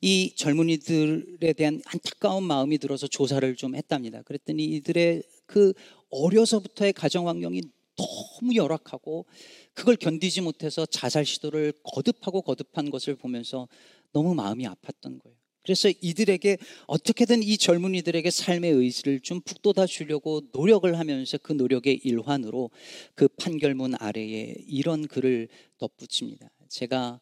이 0.01 0.33
젊은이들에 0.37 1.53
대한 1.55 1.83
안타까운 1.87 2.45
마음이 2.45 2.79
들어서 2.79 3.07
조사를 3.07 3.57
좀 3.57 3.75
했답니다. 3.75 4.23
그랬더니 4.23 4.65
이들의 4.65 5.23
그 5.47 5.73
어려서부터의 6.11 6.93
가정 6.93 7.29
환경이 7.29 7.63
너무 7.99 8.55
열악하고 8.55 9.27
그걸 9.75 9.97
견디지 9.97 10.41
못해서 10.41 10.87
자살 10.87 11.27
시도를 11.27 11.73
거듭하고 11.83 12.43
거듭한 12.43 12.91
것을 12.91 13.17
보면서 13.17 13.69
너무 14.13 14.35
마음이 14.35 14.65
아팠던 14.65 15.21
거예요. 15.23 15.37
그래서 15.63 15.91
이들에게 16.01 16.57
어떻게든 16.87 17.43
이 17.43 17.59
젊은이들에게 17.59 18.31
삶의 18.31 18.73
의지를 18.73 19.21
좀 19.21 19.43
북돋아 19.43 19.85
주려고 19.85 20.41
노력을 20.53 20.99
하면서 20.99 21.37
그 21.37 21.53
노력의 21.53 22.01
일환으로 22.05 22.71
그 23.15 23.29
판결문 23.29 23.95
아래에 23.99 24.55
이런 24.67 25.07
글을 25.07 25.49
덧붙입니다. 25.77 26.49
제가 26.71 27.21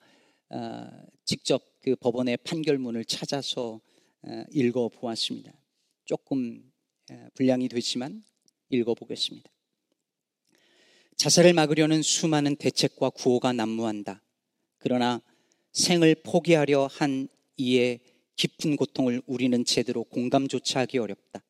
어, 0.50 0.86
직접 1.24 1.60
그 1.82 1.96
법원의 1.96 2.36
판결문을 2.44 3.04
찾아서 3.06 3.80
어, 4.22 4.44
읽어 4.52 4.90
보았습니다. 4.90 5.52
조금 6.04 6.70
어, 7.10 7.26
분량이 7.34 7.68
되지만 7.68 8.22
읽어 8.70 8.94
보겠습니다. 8.94 9.55
자살을 11.16 11.54
막으려는 11.54 12.02
수많은 12.02 12.56
대책과 12.56 13.10
구호가 13.10 13.52
난무한다. 13.54 14.22
그러나 14.78 15.22
생을 15.72 16.14
포기하려 16.14 16.88
한 16.92 17.28
이의 17.56 18.00
깊은 18.36 18.76
고통을 18.76 19.22
우리는 19.26 19.64
제대로 19.64 20.04
공감조차 20.04 20.80
하기 20.80 20.98
어렵다. 20.98 21.42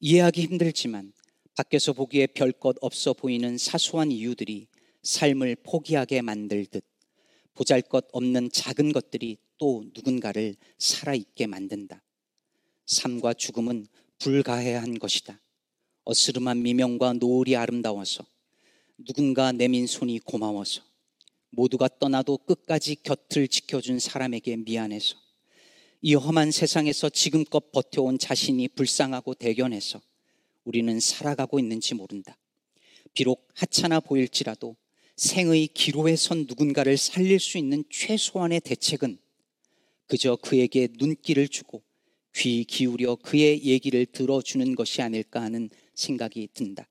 이해하기 0.00 0.42
힘들지만 0.42 1.12
밖에서 1.56 1.92
보기에 1.92 2.26
별것 2.28 2.76
없어 2.80 3.12
보이는 3.12 3.56
사소한 3.58 4.10
이유들이 4.10 4.66
삶을 5.02 5.56
포기하게 5.62 6.22
만들 6.22 6.66
듯 6.66 6.84
보잘 7.54 7.82
것 7.82 8.06
없는 8.12 8.50
작은 8.50 8.92
것들이 8.92 9.38
또 9.58 9.84
누군가를 9.94 10.56
살아있게 10.78 11.46
만든다. 11.46 12.02
삶과 12.86 13.34
죽음은 13.34 13.86
불가해한 14.18 14.98
것이다. 14.98 15.40
어스름한 16.04 16.62
미명과 16.62 17.14
노을이 17.14 17.54
아름다워서 17.54 18.24
누군가 19.06 19.50
내민 19.52 19.86
손이 19.86 20.18
고마워서 20.20 20.82
모두가 21.50 21.88
떠나도 21.88 22.38
끝까지 22.38 22.96
곁을 23.02 23.48
지켜준 23.48 23.98
사람에게 23.98 24.56
미안해서 24.56 25.16
이 26.02 26.14
험한 26.14 26.50
세상에서 26.50 27.08
지금껏 27.08 27.72
버텨온 27.72 28.18
자신이 28.18 28.68
불쌍하고 28.68 29.34
대견해서 29.34 30.00
우리는 30.64 31.00
살아가고 31.00 31.58
있는지 31.58 31.94
모른다. 31.94 32.36
비록 33.14 33.48
하찮아 33.54 34.00
보일지라도 34.00 34.76
생의 35.16 35.68
기로에 35.68 36.16
선 36.16 36.46
누군가를 36.46 36.96
살릴 36.96 37.40
수 37.40 37.58
있는 37.58 37.84
최소한의 37.90 38.60
대책은 38.60 39.18
그저 40.06 40.36
그에게 40.36 40.88
눈길을 40.98 41.48
주고 41.48 41.82
귀 42.36 42.64
기울여 42.64 43.16
그의 43.16 43.64
얘기를 43.64 44.06
들어주는 44.06 44.74
것이 44.74 45.02
아닐까 45.02 45.42
하는 45.42 45.70
생각이 45.94 46.48
든다. 46.54 46.86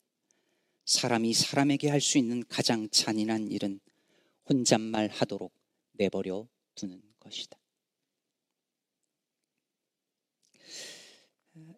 사람이 0.90 1.34
사람에게 1.36 1.88
할 1.88 2.02
수 2.02 2.18
있는 2.18 2.44
가장 2.50 2.90
잔인한 2.90 3.52
일은 3.52 3.80
혼잣말 4.50 5.10
하도록 5.10 5.54
내버려 5.92 6.48
두는 6.74 7.00
것이다. 7.20 7.60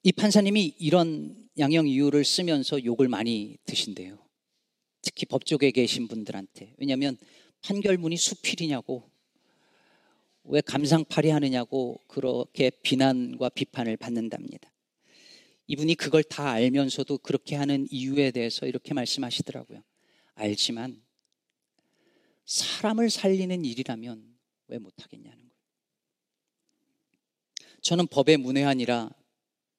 이 0.04 0.12
판사님이 0.14 0.76
이런 0.80 1.50
양형 1.60 1.90
이유를 1.90 2.24
쓰면서 2.24 2.86
욕을 2.86 3.10
많이 3.10 3.58
드신대요. 3.66 4.18
특히 5.02 5.26
법조계에 5.26 5.72
계신 5.72 6.08
분들한테. 6.08 6.76
왜냐하면 6.78 7.18
판결문이 7.64 8.16
수필이냐고, 8.16 9.12
왜 10.46 10.62
감상팔이 10.62 11.30
하느냐고 11.32 12.00
그렇게 12.08 12.70
비난과 12.70 13.50
비판을 13.50 13.98
받는답니다. 13.98 14.72
이분이 15.72 15.96
그걸 15.96 16.22
다 16.22 16.50
알면서도 16.50 17.20
그렇게 17.20 17.56
하는 17.56 17.88
이유에 17.90 18.32
대해서 18.32 18.66
이렇게 18.66 18.94
말씀하시더라고요. 18.94 19.82
알지만 20.34 21.02
사람을 22.44 23.10
살리는 23.10 23.64
일이라면 23.64 24.38
왜 24.68 24.80
못하겠냐는 24.80 25.38
거예요. 25.38 25.52
저는 27.80 28.08
법의 28.08 28.36
문외한이라 28.36 29.12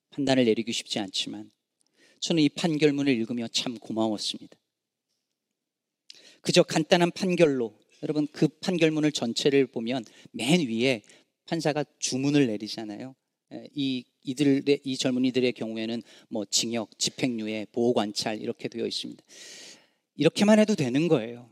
판단을 0.08 0.46
내리기 0.46 0.72
쉽지 0.72 0.98
않지만 0.98 1.52
저는 2.20 2.42
이 2.42 2.48
판결문을 2.48 3.12
읽으며 3.12 3.46
참 3.48 3.78
고마웠습니다. 3.78 4.56
그저 6.40 6.62
간단한 6.62 7.10
판결로 7.10 7.78
여러분 8.02 8.26
그 8.32 8.48
판결문을 8.48 9.12
전체를 9.12 9.66
보면 9.66 10.06
맨 10.30 10.66
위에 10.66 11.02
판사가 11.44 11.84
주문을 11.98 12.46
내리잖아요. 12.46 13.14
이 13.74 14.04
이들의 14.24 14.80
이 14.84 14.96
젊은이들의 14.96 15.52
경우에는 15.52 16.02
뭐 16.28 16.44
징역, 16.44 16.98
집행유예, 16.98 17.66
보호 17.72 17.92
관찰 17.92 18.40
이렇게 18.40 18.68
되어 18.68 18.86
있습니다. 18.86 19.22
이렇게만 20.16 20.58
해도 20.58 20.74
되는 20.74 21.08
거예요. 21.08 21.50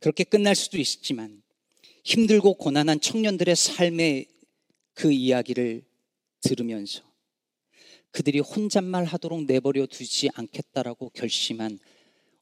그렇게 0.00 0.24
끝날 0.24 0.54
수도 0.54 0.78
있지만 0.78 1.42
힘들고 2.04 2.54
고난한 2.54 3.00
청년들의 3.00 3.54
삶의 3.54 4.26
그 4.94 5.12
이야기를 5.12 5.84
들으면서 6.40 7.02
그들이 8.10 8.40
혼잣말 8.40 9.04
하도록 9.04 9.44
내버려 9.44 9.86
두지 9.86 10.30
않겠다라고 10.34 11.10
결심한 11.10 11.78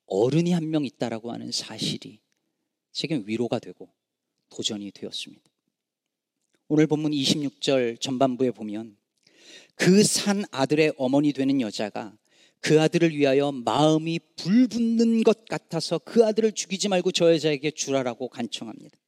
어른이 0.06 0.52
한 0.52 0.70
명 0.70 0.84
있다라고 0.84 1.32
하는 1.32 1.50
사실이 1.50 2.20
제게 2.92 3.22
위로가 3.26 3.58
되고 3.58 3.88
도전이 4.48 4.92
되었습니다. 4.92 5.55
오늘 6.68 6.86
본문 6.86 7.12
26절 7.12 8.00
전반부에 8.00 8.50
보면 8.50 8.96
그 9.76 10.02
산 10.02 10.44
아들의 10.50 10.94
어머니 10.96 11.32
되는 11.32 11.60
여자가 11.60 12.16
그 12.60 12.80
아들을 12.80 13.14
위하여 13.14 13.52
마음이 13.52 14.18
불붙는 14.36 15.22
것 15.22 15.44
같아서 15.44 15.98
그 15.98 16.24
아들을 16.24 16.52
죽이지 16.52 16.88
말고 16.88 17.12
저 17.12 17.32
여자에게 17.32 17.70
주라라고 17.70 18.28
간청합니다. 18.28 18.98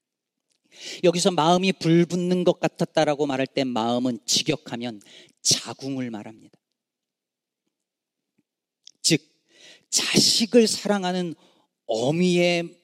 여기서 1.03 1.33
마음이 1.33 1.73
불붙는 1.73 2.45
것 2.45 2.61
같았다라고 2.61 3.27
말할 3.27 3.47
때 3.47 3.65
마음은 3.65 4.21
직역하면 4.27 5.01
자궁을 5.43 6.11
말합니다. 6.11 6.57
즉, 9.03 9.21
자식을 9.89 10.69
사랑하는 10.69 11.35
어미의 11.87 12.79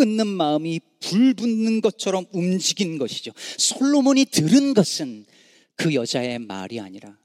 애끓는 0.00 0.26
마음이 0.26 0.80
불붙는 1.00 1.80
것처럼 1.82 2.24
움직인 2.32 2.98
것이죠. 2.98 3.32
솔로몬이 3.58 4.24
들은 4.24 4.74
것은 4.74 5.26
그 5.76 5.94
여자의 5.94 6.38
말이 6.38 6.80
아니라 6.80 7.18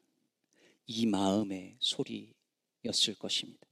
이 0.86 1.06
마음의 1.06 1.78
소리였을 1.80 3.16
것입니다. 3.18 3.66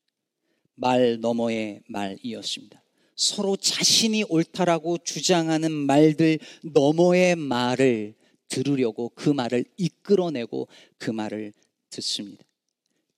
말 0.76 1.20
너머의 1.20 1.84
말이었습니다. 1.88 2.82
서로 3.16 3.56
자신이 3.56 4.24
옳다라고 4.24 4.98
주장하는 5.00 5.72
말들 5.72 6.40
너머의 6.64 7.36
말을 7.36 8.16
들으려고 8.48 9.10
그 9.10 9.30
말을 9.30 9.66
이끌어내고 9.78 10.68
그 10.98 11.12
말을 11.12 11.54
듣습니다. 11.90 12.44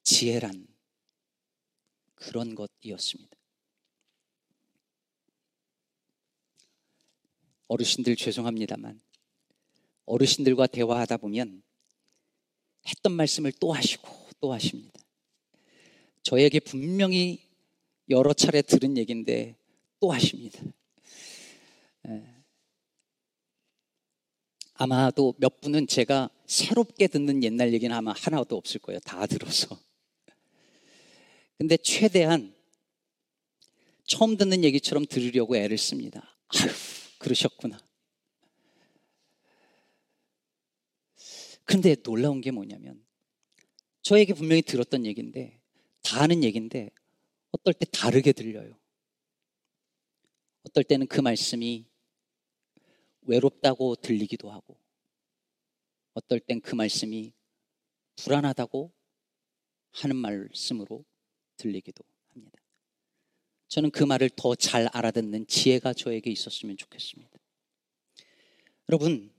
지혜란 0.04 0.68
그런 2.16 2.56
것이었습니다. 2.56 3.35
어르신들 7.68 8.16
죄송합니다만 8.16 9.02
어르신들과 10.06 10.68
대화하다 10.68 11.18
보면 11.18 11.64
했던 12.88 13.14
말씀을 13.14 13.52
또 13.54 13.74
하시고 13.74 14.08
또 14.40 14.54
하십니다. 14.54 15.00
저에게 16.22 16.60
분명히 16.60 17.42
여러 18.10 18.34
차례 18.34 18.62
들은 18.62 18.98
얘기인데 18.98 19.56
또 20.00 20.12
하십니다. 20.12 20.62
아마도 24.76 25.34
몇 25.38 25.62
분은 25.62 25.88
제가 25.88 26.30
새롭게 26.46 27.08
듣는 27.08 27.44
옛날 27.44 27.74
얘기는 27.74 27.96
아마 27.96 28.12
하나도 28.12 28.58
없을 28.58 28.80
거예요. 28.82 29.00
다 29.00 29.26
들어서. 29.26 29.80
근데 31.58 31.78
최대한 31.78 32.54
처음 34.04 34.38
듣는 34.38 34.64
얘기처럼 34.64 35.06
들으려고 35.06 35.56
애를 35.56 35.78
씁니다. 35.78 36.38
아휴, 36.50 36.70
그러셨구나. 37.20 37.80
근데 41.64 41.96
놀라운 41.96 42.42
게 42.42 42.52
뭐냐면 42.52 43.04
저에게 44.02 44.34
분명히 44.34 44.62
들었던 44.62 45.06
얘기인데 45.06 45.60
다 46.04 46.22
아는 46.22 46.44
얘기인데 46.44 46.92
어떨 47.52 47.74
때 47.74 47.86
다르게 47.92 48.32
들려요. 48.32 48.80
어떨 50.64 50.84
때는 50.84 51.08
그 51.08 51.22
말씀이 51.22 51.86
외롭다고 53.22 53.96
들리기도 53.96 54.52
하고 54.52 54.78
어떨 56.14 56.40
땐 56.40 56.62
그 56.62 56.76
말씀이 56.76 57.34
불안하다고 58.18 58.94
하는 59.92 60.16
말씀으로 60.16 61.06
들리기도 61.58 62.04
합니다. 62.04 62.15
저는 63.68 63.92
그 63.92 64.04
말을 64.04 64.30
더 64.36 64.56
잘 64.56 64.88
알아듣는 64.94 65.48
지혜가 65.48 65.94
저에게 65.94 66.32
있었으면 66.32 66.78
좋겠습니다. 66.78 67.32
여러분, 68.90 69.32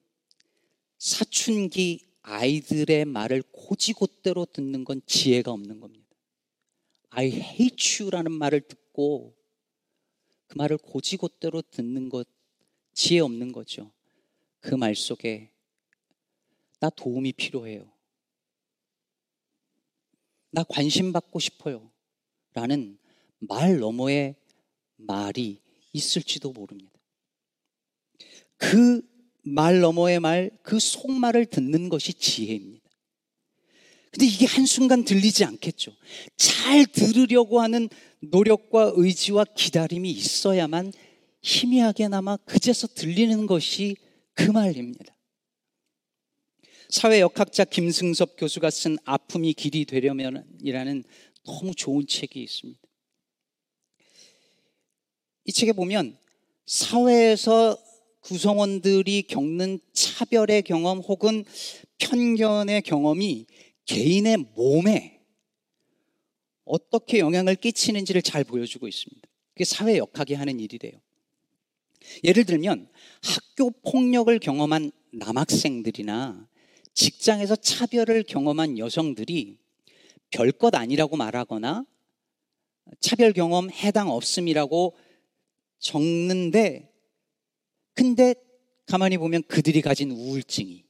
사춘기 0.98 2.04
아이들의 2.22 3.04
말을 3.04 3.42
고지곳대로 3.52 4.46
듣는 4.46 4.84
건 4.84 5.00
지혜가 5.06 5.52
없는 5.52 5.80
겁니다. 5.80 6.06
I 7.10 7.26
hate 7.28 8.02
you라는 8.02 8.32
말을 8.32 8.62
듣고 8.62 9.36
그 10.48 10.58
말을 10.58 10.78
고지곳대로 10.78 11.62
듣는 11.62 12.08
것 12.08 12.26
지혜 12.92 13.20
없는 13.20 13.52
거죠. 13.52 13.92
그 14.60 14.74
말 14.74 14.96
속에 14.96 15.52
나 16.80 16.90
도움이 16.90 17.32
필요해요. 17.34 17.90
나 20.50 20.64
관심 20.64 21.12
받고 21.12 21.38
싶어요. 21.38 21.90
라는 22.54 22.98
말 23.38 23.78
너머의 23.78 24.36
말이 24.96 25.60
있을지도 25.92 26.52
모릅니다. 26.52 26.92
그 28.56 29.16
말 29.46 29.78
너머의 29.78 30.18
말, 30.18 30.50
그 30.62 30.80
속말을 30.80 31.46
듣는 31.46 31.88
것이 31.88 32.12
지혜입니다. 32.14 32.84
근데 34.10 34.26
이게 34.26 34.44
한순간 34.44 35.04
들리지 35.04 35.44
않겠죠. 35.44 35.92
잘 36.36 36.84
들으려고 36.86 37.60
하는 37.60 37.88
노력과 38.20 38.94
의지와 38.96 39.44
기다림이 39.44 40.10
있어야만 40.10 40.92
희미하게나마 41.42 42.36
그제서 42.38 42.88
들리는 42.88 43.46
것이 43.46 43.96
그 44.34 44.50
말입니다. 44.50 45.14
사회역학자 46.88 47.64
김승섭 47.64 48.36
교수가 48.36 48.70
쓴 48.70 48.96
아픔이 49.04 49.52
길이 49.54 49.84
되려면이라는 49.84 51.04
너무 51.44 51.74
좋은 51.74 52.06
책이 52.06 52.42
있습니다. 52.42 52.80
이 55.46 55.52
책에 55.52 55.72
보면 55.72 56.18
사회에서 56.66 57.78
구성원들이 58.20 59.22
겪는 59.28 59.78
차별의 59.92 60.62
경험 60.62 60.98
혹은 60.98 61.44
편견의 61.98 62.82
경험이 62.82 63.46
개인의 63.84 64.38
몸에 64.56 65.20
어떻게 66.64 67.20
영향을 67.20 67.54
끼치는지를 67.54 68.22
잘 68.22 68.42
보여주고 68.42 68.88
있습니다. 68.88 69.28
그게 69.54 69.64
사회 69.64 69.96
역학이 69.98 70.34
하는 70.34 70.58
일이래요. 70.58 71.00
예를 72.24 72.44
들면 72.44 72.88
학교 73.22 73.70
폭력을 73.70 74.36
경험한 74.40 74.90
남학생들이나 75.12 76.48
직장에서 76.92 77.54
차별을 77.54 78.24
경험한 78.24 78.78
여성들이 78.78 79.58
별것 80.30 80.74
아니라고 80.74 81.16
말하거나 81.16 81.84
차별 82.98 83.32
경험 83.32 83.70
해당 83.70 84.10
없음이라고 84.10 84.96
적는데 85.78 86.92
근데 87.94 88.34
가만히 88.86 89.18
보면 89.18 89.42
그들이 89.48 89.82
가진 89.82 90.10
우울증이 90.10 90.84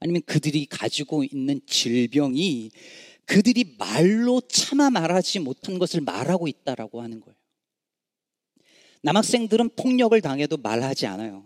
아니면 0.00 0.22
그들이 0.26 0.66
가지고 0.66 1.24
있는 1.24 1.60
질병이 1.66 2.70
그들이 3.24 3.76
말로 3.78 4.40
참아 4.40 4.90
말하지 4.90 5.40
못한 5.40 5.78
것을 5.78 6.00
말하고 6.00 6.48
있다라고 6.48 7.02
하는 7.02 7.20
거예요. 7.20 7.36
남학생들은 9.02 9.70
폭력을 9.76 10.18
당해도 10.20 10.56
말하지 10.56 11.06
않아요. 11.06 11.44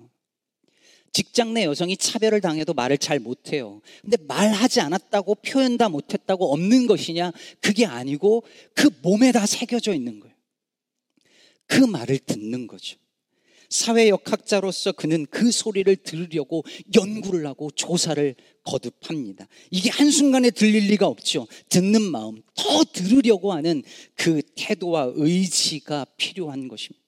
직장 1.13 1.53
내 1.53 1.65
여성이 1.65 1.97
차별을 1.97 2.41
당해도 2.41 2.73
말을 2.73 2.97
잘 2.99 3.19
못해요. 3.19 3.83
근데 4.01 4.17
말하지 4.27 4.81
않았다고 4.81 5.37
표현 5.37 5.77
다 5.77 5.89
못했다고 5.89 6.53
없는 6.53 6.87
것이냐? 6.87 7.33
그게 7.61 7.85
아니고 7.85 8.45
그 8.75 8.89
몸에 9.03 9.33
다 9.33 9.45
새겨져 9.45 9.93
있는 9.93 10.21
거예요. 10.21 10.32
그 11.67 11.81
말을 11.85 12.19
듣는 12.19 12.67
거죠. 12.67 12.97
사회 13.73 14.11
역학자로서 14.11 14.93
그는 14.93 15.25
그 15.31 15.51
소리를 15.51 15.97
들으려고 15.97 16.63
연구를 16.95 17.47
하고 17.47 17.71
조사를 17.71 18.35
거듭합니다. 18.65 19.49
이게 19.71 19.89
한순간에 19.89 20.51
들릴 20.51 20.91
리가 20.91 21.07
없죠. 21.07 21.49
듣는 21.71 22.03
마음, 22.03 22.43
더 22.55 22.85
들으려고 22.85 23.53
하는 23.55 23.83
그 24.15 24.43
태도와 24.57 25.13
의지가 25.15 26.05
필요한 26.19 26.69
것입니다. 26.69 27.03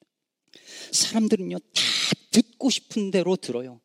사람들은요, 0.90 1.58
다 1.58 1.82
듣고 2.30 2.70
싶은 2.70 3.10
대로 3.10 3.36
들어요. 3.36 3.80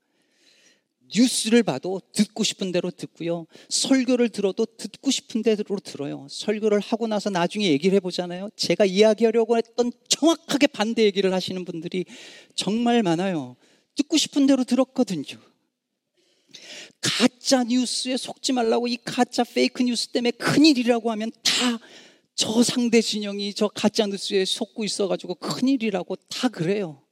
뉴스를 1.13 1.63
봐도 1.63 2.01
듣고 2.13 2.43
싶은 2.43 2.71
대로 2.71 2.91
듣고요. 2.91 3.45
설교를 3.69 4.29
들어도 4.29 4.65
듣고 4.65 5.11
싶은 5.11 5.41
대로 5.41 5.79
들어요. 5.83 6.27
설교를 6.29 6.79
하고 6.79 7.07
나서 7.07 7.29
나중에 7.29 7.67
얘기를 7.69 7.95
해보잖아요. 7.95 8.49
제가 8.55 8.85
이야기하려고 8.85 9.57
했던 9.57 9.91
정확하게 10.07 10.67
반대 10.67 11.03
얘기를 11.03 11.33
하시는 11.33 11.63
분들이 11.65 12.05
정말 12.55 13.03
많아요. 13.03 13.55
듣고 13.95 14.17
싶은 14.17 14.45
대로 14.45 14.63
들었거든요. 14.63 15.37
가짜 17.01 17.63
뉴스에 17.63 18.17
속지 18.17 18.53
말라고 18.53 18.87
이 18.87 18.97
가짜 18.97 19.43
페이크 19.43 19.83
뉴스 19.83 20.07
때문에 20.09 20.31
큰일이라고 20.31 21.11
하면 21.11 21.31
다 21.43 21.79
저 22.39 22.63
상대 22.63 23.01
진영이 23.01 23.53
저 23.53 23.67
가짜 23.67 24.05
뉴스에 24.05 24.45
속고 24.45 24.85
있어가지고 24.85 25.35
큰일이라고 25.35 26.15
다 26.29 26.47
그래요. 26.47 27.05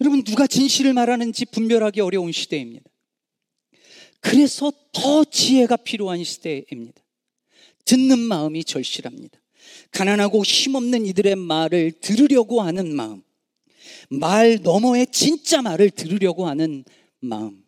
여러분, 0.00 0.13
누가 0.24 0.46
진실을 0.46 0.92
말하는지 0.92 1.46
분별하기 1.46 2.00
어려운 2.00 2.32
시대입니다. 2.32 2.84
그래서 4.20 4.72
더 4.92 5.24
지혜가 5.24 5.76
필요한 5.76 6.24
시대입니다. 6.24 7.02
듣는 7.84 8.18
마음이 8.18 8.64
절실합니다. 8.64 9.38
가난하고 9.90 10.42
힘없는 10.42 11.06
이들의 11.06 11.36
말을 11.36 11.92
들으려고 12.00 12.62
하는 12.62 12.94
마음. 12.94 13.22
말 14.08 14.58
너머의 14.62 15.08
진짜 15.12 15.62
말을 15.62 15.90
들으려고 15.90 16.46
하는 16.46 16.84
마음. 17.20 17.62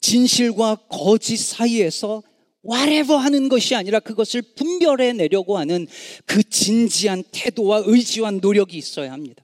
진실과 0.00 0.76
거짓 0.88 1.36
사이에서 1.38 2.22
whatever 2.64 3.22
하는 3.22 3.48
것이 3.48 3.74
아니라 3.74 4.00
그것을 4.00 4.42
분별해 4.42 5.14
내려고 5.14 5.58
하는 5.58 5.86
그 6.26 6.42
진지한 6.42 7.24
태도와 7.32 7.82
의지와 7.86 8.32
노력이 8.32 8.76
있어야 8.76 9.12
합니다. 9.12 9.41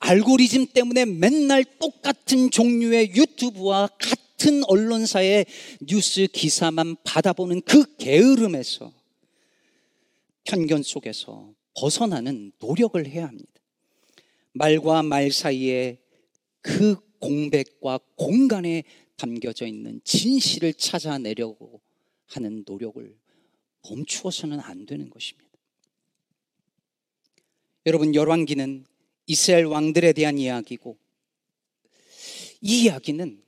알고리즘 0.00 0.66
때문에 0.68 1.04
맨날 1.04 1.64
똑같은 1.78 2.50
종류의 2.50 3.14
유튜브와 3.14 3.88
같은 3.98 4.64
언론사의 4.64 5.46
뉴스 5.82 6.26
기사만 6.32 6.96
받아보는 7.04 7.62
그 7.62 7.96
게으름에서 7.96 8.92
편견 10.44 10.82
속에서 10.82 11.52
벗어나는 11.76 12.52
노력을 12.58 13.04
해야 13.06 13.26
합니다. 13.26 13.50
말과 14.52 15.02
말 15.02 15.30
사이에 15.30 15.98
그 16.60 16.96
공백과 17.20 18.00
공간에 18.16 18.84
담겨져 19.16 19.66
있는 19.66 20.00
진실을 20.04 20.74
찾아내려고 20.74 21.80
하는 22.26 22.64
노력을 22.66 23.16
멈추어서는 23.88 24.60
안 24.60 24.86
되는 24.86 25.10
것입니다. 25.10 25.48
여러분, 27.86 28.14
열왕기는 28.14 28.84
이스라엘 29.28 29.66
왕들에 29.66 30.12
대한 30.14 30.38
이야기고 30.38 30.96
이 32.62 32.84
이야기는 32.84 33.40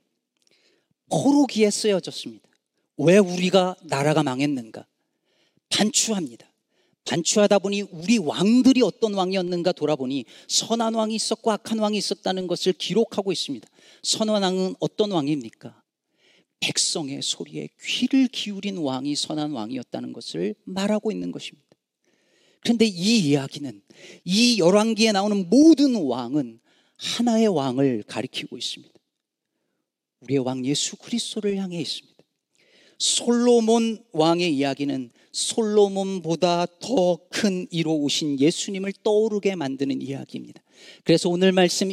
포로기에 1.09 1.69
쓰여졌습니다. 1.69 2.47
왜 2.97 3.17
우리가 3.17 3.75
나라가 3.83 4.23
망했는가? 4.23 4.85
반추합니다. 5.69 6.47
반추하다 7.03 7.59
보니 7.59 7.81
우리 7.81 8.19
왕들이 8.19 8.83
어떤 8.83 9.15
왕이었는가 9.15 9.71
돌아보니 9.71 10.25
선한 10.47 10.93
왕이 10.93 11.15
있었고 11.15 11.51
악한 11.51 11.79
왕이 11.79 11.97
있었다는 11.97 12.45
것을 12.47 12.73
기록하고 12.73 13.31
있습니다. 13.31 13.67
선한 14.03 14.43
왕은 14.43 14.75
어떤 14.79 15.11
왕입니까? 15.11 15.81
백성의 16.59 17.23
소리에 17.23 17.69
귀를 17.81 18.27
기울인 18.27 18.77
왕이 18.77 19.15
선한 19.15 19.51
왕이었다는 19.51 20.13
것을 20.13 20.53
말하고 20.63 21.11
있는 21.11 21.31
것입니다. 21.31 21.70
그런데 22.61 22.85
이 22.85 23.19
이야기는 23.19 23.81
이 24.25 24.59
열왕기에 24.59 25.11
나오는 25.11 25.49
모든 25.49 25.95
왕은 25.95 26.59
하나의 26.97 27.47
왕을 27.47 28.03
가리키고 28.07 28.57
있습니다. 28.57 28.93
우리의 30.21 30.39
왕 30.39 30.63
예수 30.65 30.95
그리스도를 30.97 31.57
향해 31.57 31.81
있습니다. 31.81 32.11
솔로몬 32.99 34.03
왕의 34.11 34.55
이야기는 34.55 35.11
솔로몬보다 35.31 36.67
더 36.79 37.17
큰 37.31 37.65
이로 37.71 37.95
오신 37.95 38.39
예수님을 38.39 38.93
떠오르게 39.03 39.55
만드는 39.55 40.01
이야기입니다. 40.01 40.61
그래서 41.03 41.27
오늘 41.29 41.51
말씀 41.51 41.91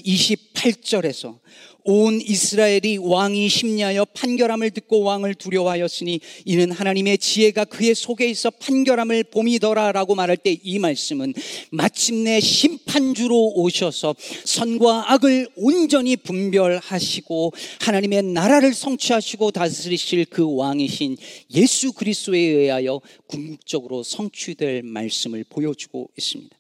28절에서 0.59 1.39
온 1.85 2.21
이스라엘이 2.21 2.99
왕이 2.99 3.49
심리하여 3.49 4.05
판결함을 4.05 4.73
듣고 4.73 5.03
왕을 5.05 5.35
두려워하였으니 5.37 6.21
이는 6.45 6.71
하나님의 6.71 7.17
지혜가 7.17 7.65
그의 7.65 7.95
속에 7.95 8.29
있어 8.29 8.51
판결함을 8.51 9.25
봄이더라라고 9.25 10.15
말할 10.15 10.37
때 10.37 10.59
이 10.63 10.79
말씀은 10.79 11.33
마침내 11.71 12.41
심판주로 12.41 13.53
오셔서 13.55 14.15
선과 14.45 15.13
악을 15.13 15.49
온전히 15.57 16.17
분별하시고 16.17 17.53
하나님의 17.81 18.23
나라를 18.23 18.75
성취하시고 18.75 19.51
다스리실 19.53 20.27
그 20.27 20.57
왕이신 20.57 21.17
예수 21.55 21.93
그리스도에 21.93 22.39
의하여 22.39 23.01
궁극적으로 23.27 24.03
성취될 24.03 24.83
말씀을 24.83 25.45
보여주고 25.49 26.11
있습니다. 26.19 26.57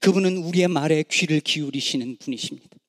그분은 0.00 0.38
우리의 0.38 0.68
말에 0.68 1.04
귀를 1.10 1.40
기울이시는 1.40 2.16
분이십니다. 2.16 2.79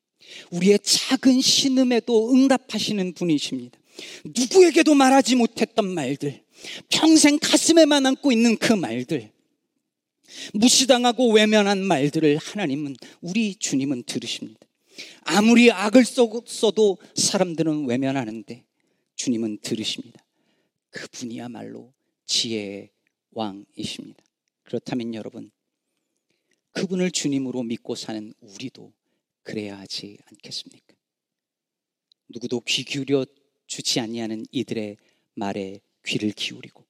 우리의 0.51 0.79
작은 0.83 1.41
신음에도 1.41 2.33
응답하시는 2.33 3.13
분이십니다. 3.13 3.77
누구에게도 4.25 4.93
말하지 4.93 5.35
못했던 5.35 5.87
말들, 5.87 6.43
평생 6.89 7.37
가슴에만 7.39 8.05
안고 8.05 8.31
있는 8.31 8.57
그 8.57 8.73
말들, 8.73 9.31
무시당하고 10.53 11.31
외면한 11.33 11.83
말들을 11.83 12.37
하나님은, 12.37 12.95
우리 13.21 13.55
주님은 13.55 14.03
들으십니다. 14.03 14.59
아무리 15.21 15.71
악을 15.71 16.03
써도 16.05 16.97
사람들은 17.15 17.85
외면하는데 17.85 18.63
주님은 19.15 19.59
들으십니다. 19.61 20.25
그분이야말로 20.89 21.93
지혜의 22.25 22.89
왕이십니다. 23.31 24.23
그렇다면 24.63 25.13
여러분, 25.13 25.51
그분을 26.73 27.11
주님으로 27.11 27.63
믿고 27.63 27.95
사는 27.95 28.33
우리도 28.39 28.93
그래야 29.43 29.79
하지 29.79 30.17
않겠습니까? 30.25 30.93
누구도 32.29 32.61
귀 32.61 32.83
기울여 32.83 33.25
주지 33.67 33.99
아니하는 33.99 34.45
이들의 34.51 34.97
말에 35.35 35.79
귀를 36.05 36.31
기울이고 36.31 36.85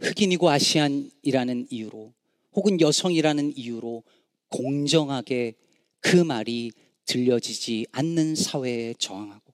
흑인이고 0.00 0.48
아시안이라는 0.48 1.66
이유로 1.70 2.14
혹은 2.52 2.80
여성이라는 2.80 3.56
이유로 3.56 4.02
공정하게 4.48 5.54
그 6.00 6.16
말이 6.16 6.72
들려지지 7.04 7.86
않는 7.92 8.34
사회에 8.34 8.94
저항하고 8.98 9.52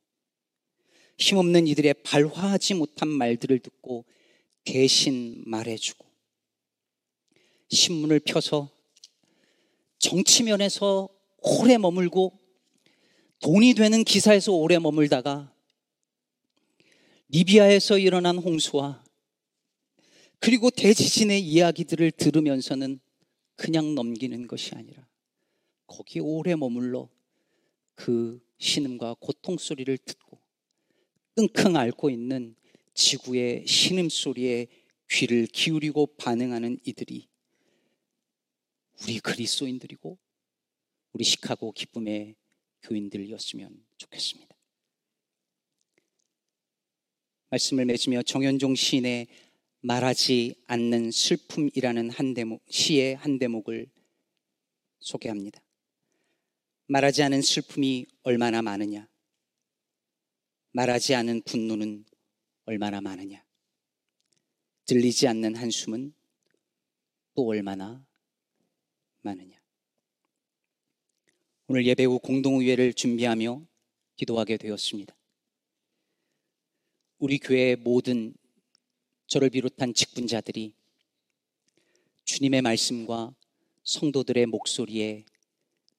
힘없는 1.19 1.67
이들의 1.67 1.95
발화하지 2.05 2.75
못한 2.75 3.09
말들을 3.09 3.59
듣고 3.59 4.05
대신 4.65 5.43
말해주고 5.47 6.05
신문을 7.69 8.21
펴서 8.21 8.76
정치면에서 9.99 11.09
오래 11.39 11.79
머물고 11.79 12.39
돈이 13.41 13.75
되는 13.75 14.05
기사에서 14.05 14.53
오래 14.53 14.79
머물다가 14.79 15.53
리비아에서 17.29 17.99
일어난 17.99 18.39
홍수와 18.39 19.05
그리고 20.39 20.71
대지진의 20.71 21.41
이야기들을 21.41 22.13
들으면서는 22.13 23.01
그냥 23.57 23.95
넘기는 23.95 24.47
것이 24.47 24.75
아니라 24.75 25.07
거기에 25.87 26.23
오래 26.23 26.55
머물러 26.55 27.09
그 27.95 28.41
신음과 28.59 29.17
고통 29.19 29.57
소리를 29.59 29.97
듣고 29.99 30.39
끙끙 31.35 31.77
앓고 31.77 32.11
있는 32.11 32.55
지구의 32.95 33.67
신음 33.67 34.09
소리에 34.09 34.69
귀를 35.11 35.47
기울이고 35.47 36.07
반응하는 36.17 36.79
이들이 36.85 37.29
우리 39.03 39.21
그리스도인들이고 39.21 40.19
우리 41.13 41.25
시카고 41.25 41.73
기쁨의 41.73 42.37
교인들이었으면 42.83 43.85
좋겠습니다. 43.99 44.57
말씀을 47.51 47.85
맺으며 47.85 48.23
정현종 48.23 48.75
시인의 48.75 49.29
말하지 49.81 50.63
않는 50.67 51.11
슬픔이라는 51.11 52.11
한 52.11 52.35
대목, 52.35 52.63
시의 52.69 53.17
한 53.17 53.39
대목을 53.39 53.89
소개합니다. 54.99 55.63
말하지 56.89 57.23
않은 57.23 57.43
슬픔이 57.43 58.07
얼마나 58.23 58.63
많으냐? 58.63 59.09
말하지 60.73 61.15
않은 61.15 61.43
분노는 61.43 62.05
얼마나 62.65 63.01
많으냐? 63.01 63.45
들리지 64.87 65.29
않는 65.29 65.57
한숨은 65.57 66.15
또 67.35 67.47
얼마나 67.47 68.05
많으냐? 69.27 69.61
오늘 71.69 71.87
예배 71.87 72.05
후 72.05 72.19
공동의회를 72.19 72.95
준비하며 72.95 73.67
기도하게 74.17 74.57
되었습니다. 74.57 75.15
우리 77.19 77.39
교회의 77.39 77.77
모든 77.77 78.35
저를 79.27 79.51
비롯한 79.51 79.93
직분자들이 79.93 80.73
주님의 82.25 82.63
말씀과 82.63 83.35
성도들의 83.85 84.47
목소리에 84.47 85.25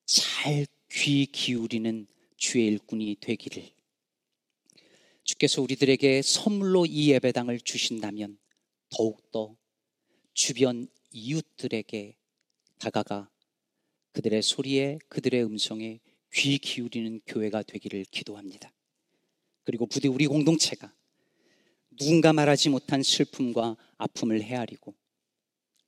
잘 0.06 0.66
귀 0.90 1.26
기울이는 1.28 2.08
주의 2.38 2.68
일꾼이 2.68 3.18
되기를 3.20 3.70
주께서 5.24 5.62
우리들에게 5.62 6.22
선물로 6.22 6.86
이 6.86 7.12
예배당을 7.12 7.60
주신다면 7.60 8.40
더욱더 8.90 9.56
주변 10.34 10.88
이웃들에게 11.12 12.17
다가가 12.78 13.30
그들의 14.13 14.42
소리에 14.42 15.00
그들의 15.10 15.44
음성에 15.44 16.00
귀 16.34 16.58
기울이는 16.58 17.22
교회가 17.26 17.63
되기를 17.63 18.06
기도합니다. 18.06 18.74
그리고 19.63 19.86
부디 19.86 20.08
우리 20.08 20.28
공동체가 20.28 20.94
누군가 21.98 22.32
말하지 22.34 22.70
못한 22.70 23.04
슬픔과 23.04 23.76
아픔을 23.98 24.42
헤아리고 24.42 24.96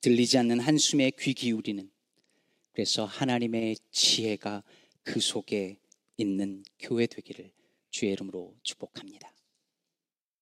들리지 0.02 0.38
않는 0.40 0.60
한숨에 0.60 1.12
귀 1.20 1.34
기울이는 1.34 1.90
그래서 2.72 3.06
하나님의 3.06 3.78
지혜가 3.92 4.64
그 5.04 5.20
속에 5.20 5.80
있는 6.18 6.64
교회 6.80 7.08
되기를 7.08 7.52
주의 7.90 8.12
이름으로 8.12 8.56
축복합니다. 8.64 9.32